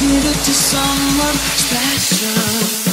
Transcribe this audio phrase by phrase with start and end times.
[0.00, 2.83] give it to someone special.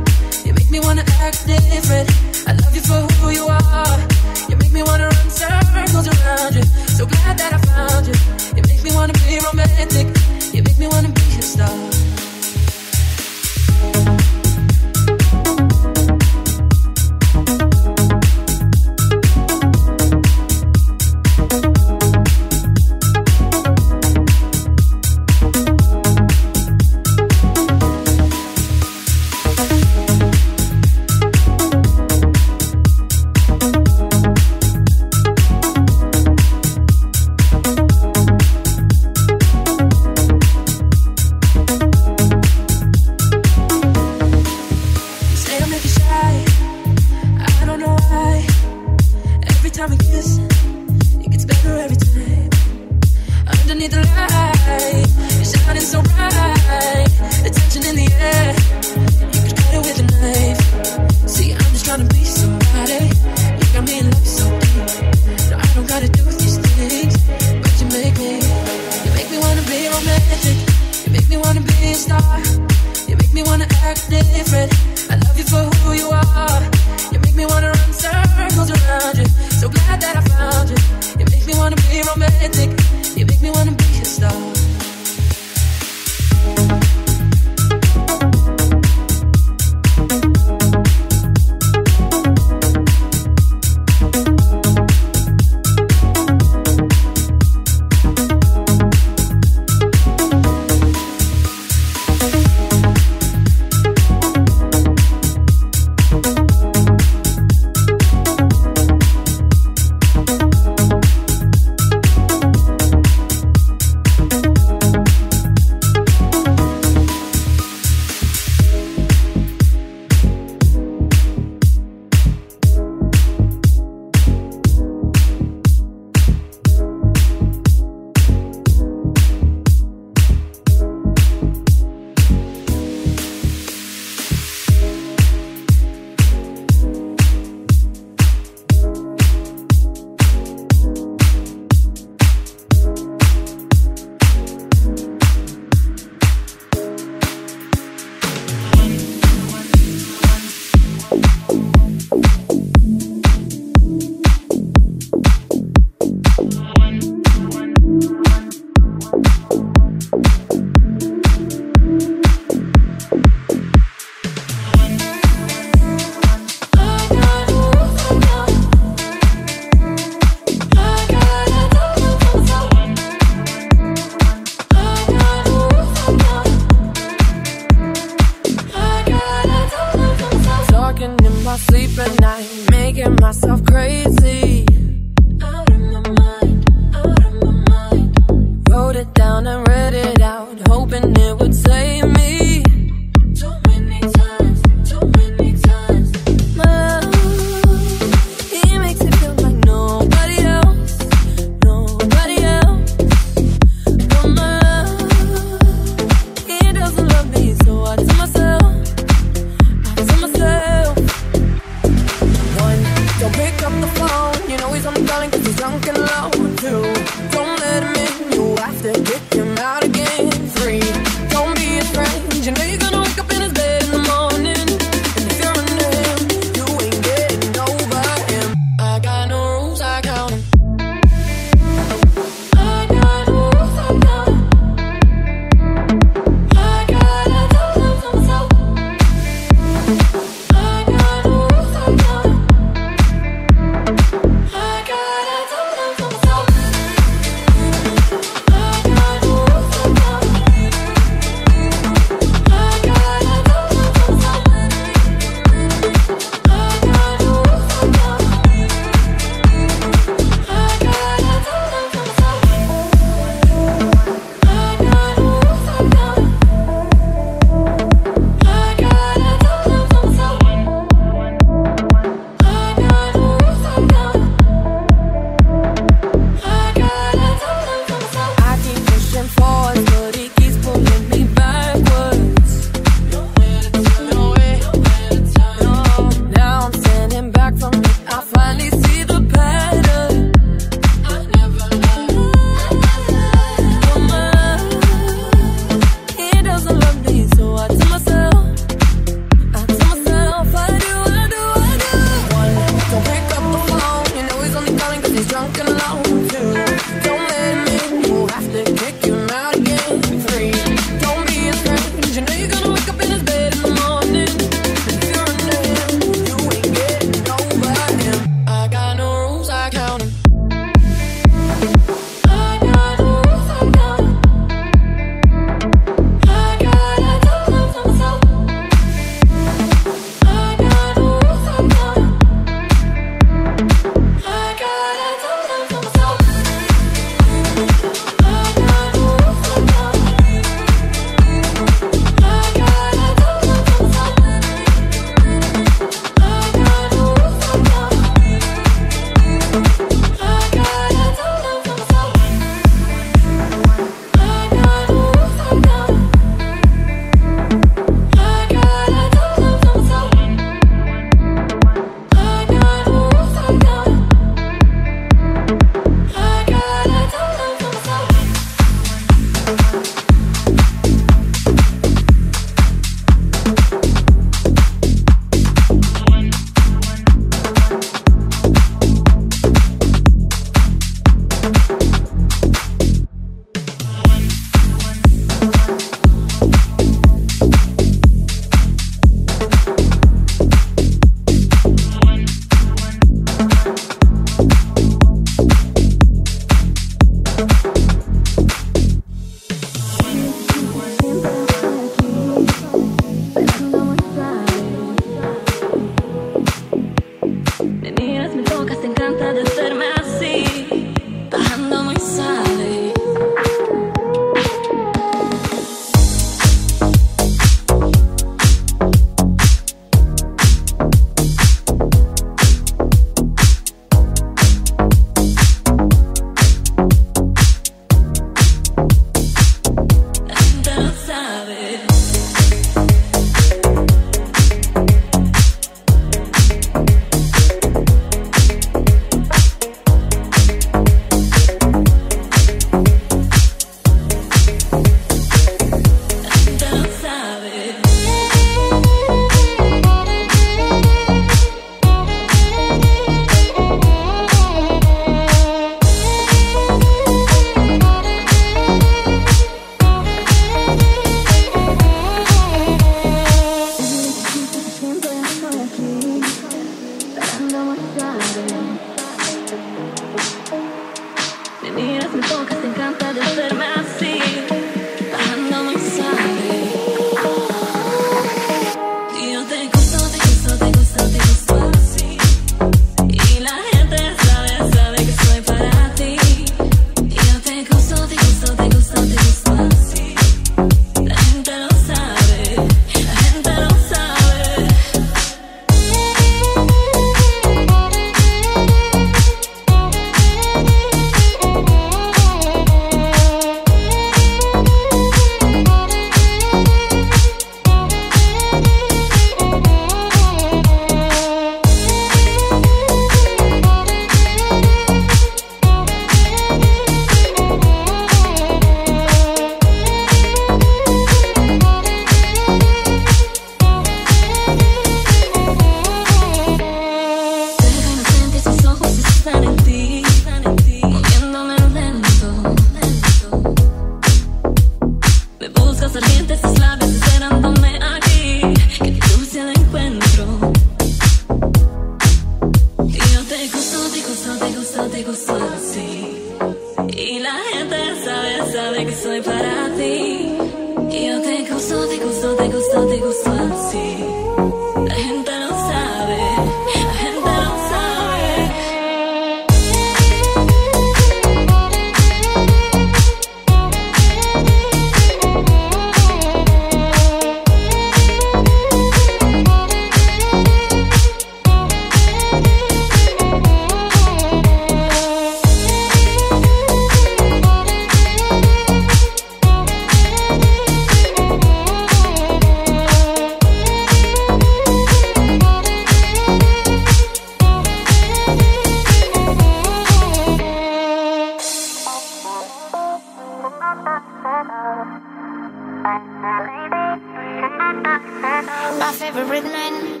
[598.80, 600.00] My favorite man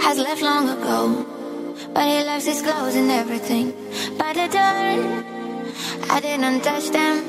[0.00, 1.26] has left long ago,
[1.92, 3.74] but he loves his clothes and everything.
[4.16, 5.24] But the dirt,
[6.10, 7.24] I didn't touch them.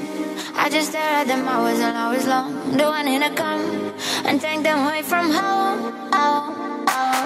[0.53, 2.77] I just stared at them hours and hours long.
[2.77, 3.93] The one in a come
[4.25, 5.91] and take them away from home.
[6.13, 6.85] Oh, oh.
[6.89, 7.23] oh.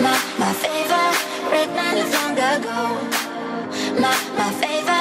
[0.00, 2.80] My, my favorite man left long ago.
[4.00, 4.93] My, my favorite.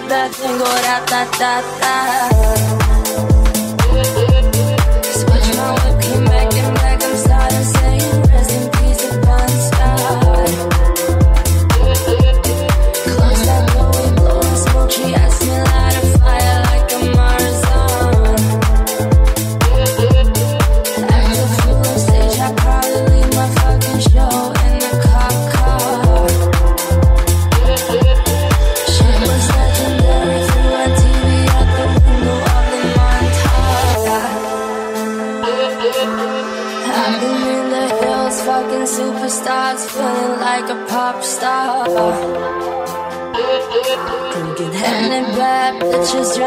[0.00, 0.64] like that thing go
[1.10, 2.89] ta ta ta.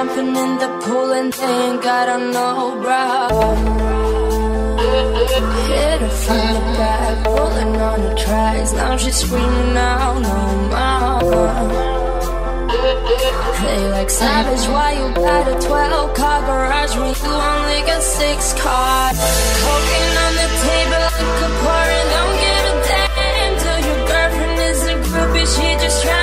[0.04, 3.30] jumping in the pool and then got on no bra.
[5.68, 8.74] Hit her from the back, rolling on her tracks.
[8.74, 10.39] Now she's screaming out, no
[10.72, 11.54] more.
[13.64, 18.54] They like savage, why you got a 12 car garage when you only got six
[18.62, 19.18] cars?
[19.64, 23.54] Cocaine on the table, like a pouring, don't give a damn.
[23.62, 26.22] Till your girlfriend is a groupie, she just trying.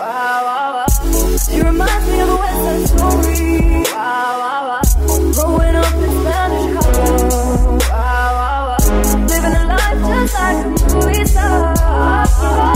[0.00, 1.36] wow, wow.
[1.36, 3.82] She reminds me of a West Side Story.
[3.92, 5.32] Wow, wow, wow.
[5.34, 7.78] Growing up in Spanish Chicago.
[7.90, 9.26] Wow, wow, wow.
[9.26, 11.74] Living a life just like a movie star.
[11.76, 12.74] Wow,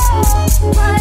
[0.61, 0.94] wow.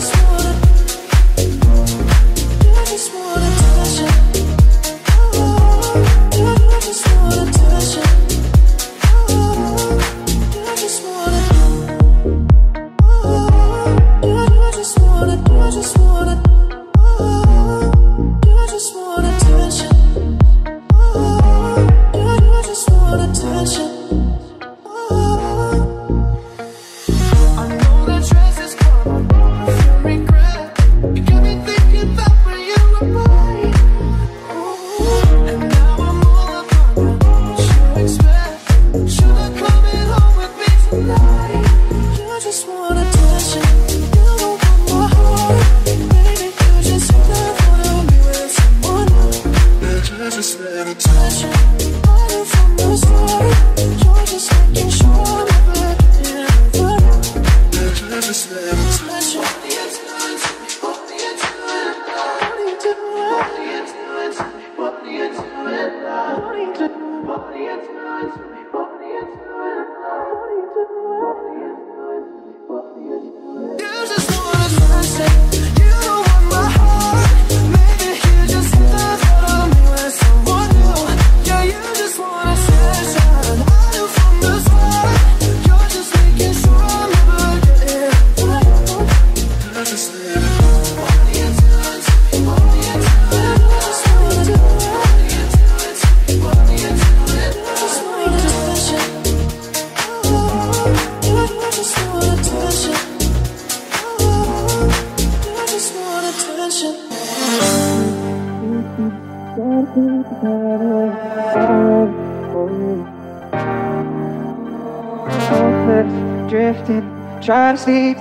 [0.00, 0.37] just want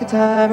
[0.07, 0.46] time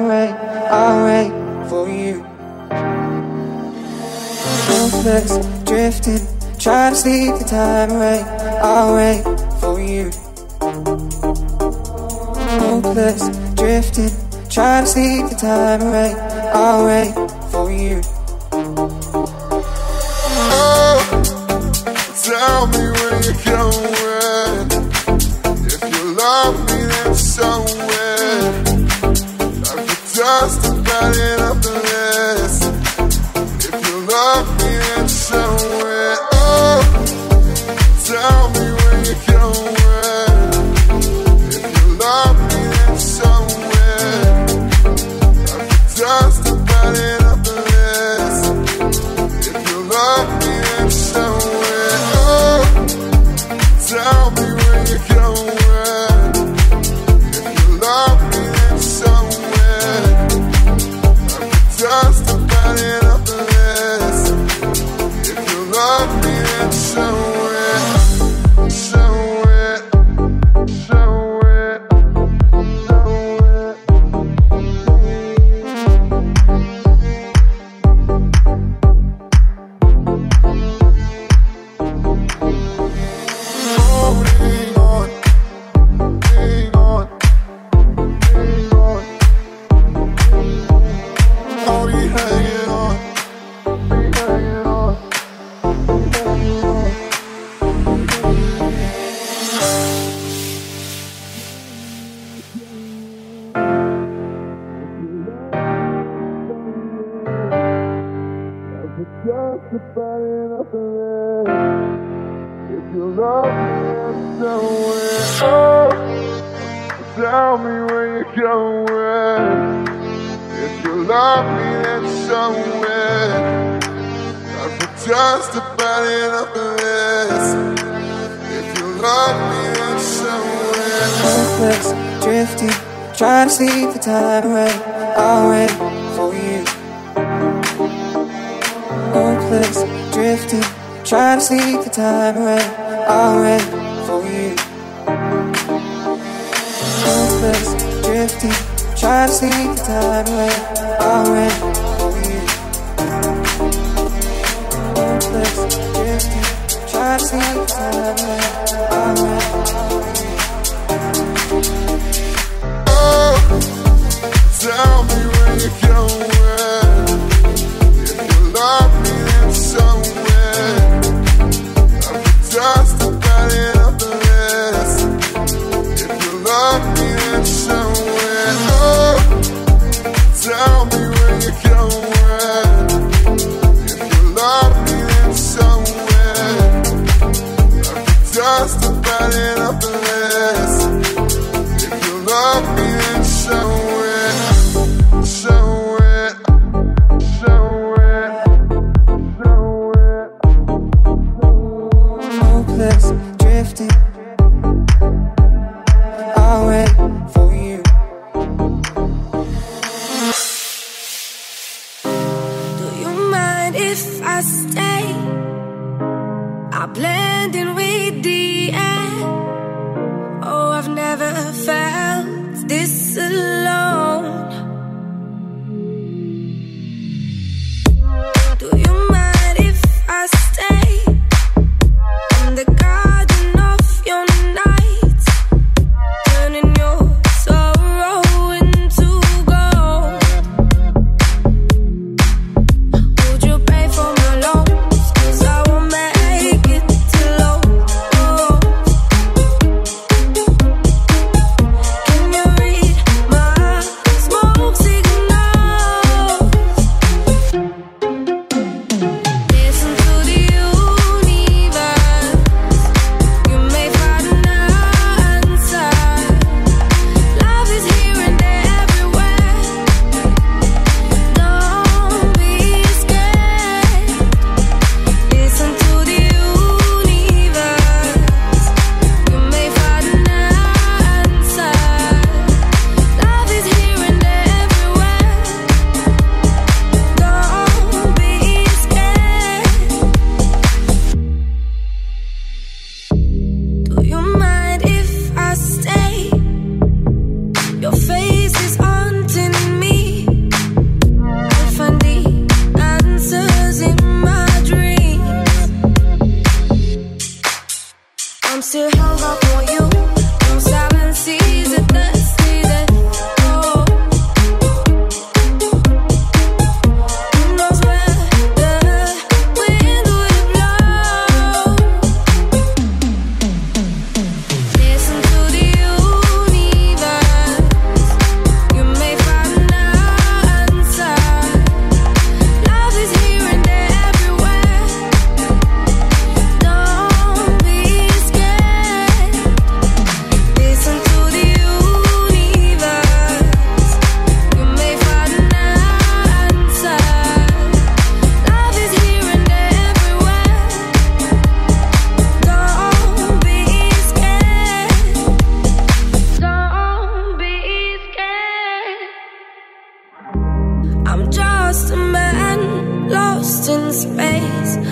[361.15, 364.84] I'm just a man lost in space.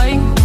[0.00, 0.39] like